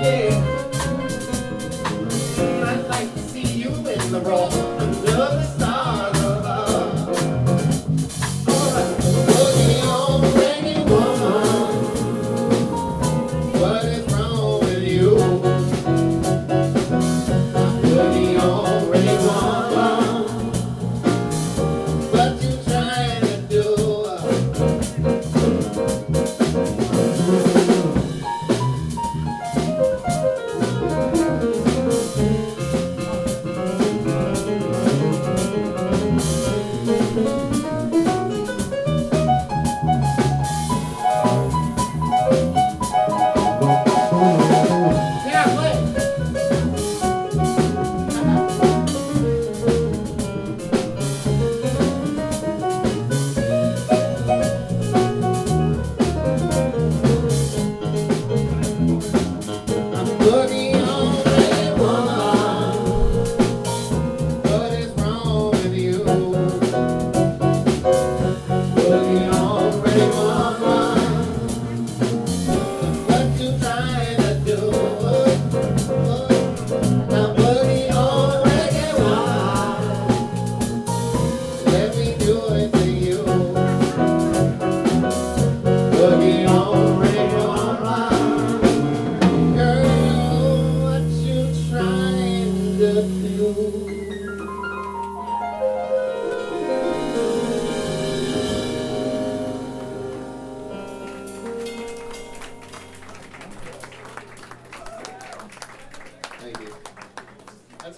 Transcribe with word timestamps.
yeah. 0.00 0.37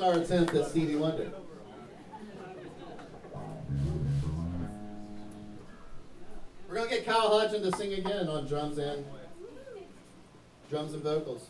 our 0.01 0.15
attempt 0.15 0.55
at 0.55 0.69
Stevie 0.69 0.97
Wonder. 0.97 1.31
We're 6.69 6.75
gonna 6.75 6.89
get 6.89 7.05
Kyle 7.05 7.29
Hodgson 7.29 7.63
to 7.63 7.77
sing 7.77 7.93
again 7.93 8.29
on 8.29 8.47
drums 8.47 8.79
and 8.79 9.05
drums 10.71 10.95
and 10.95 11.03
vocals. 11.03 11.49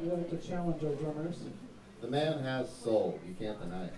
We 0.00 0.10
like 0.10 0.30
to 0.30 0.36
challenge 0.38 0.82
our 0.82 0.94
drummers. 0.94 1.36
The 2.00 2.08
man 2.08 2.42
has 2.42 2.74
soul. 2.74 3.20
You 3.28 3.34
can't 3.34 3.60
deny 3.60 3.84
it. 3.84 3.94